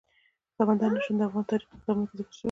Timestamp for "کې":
2.09-2.15